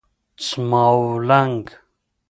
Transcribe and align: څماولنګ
څماولنګ 0.45 1.65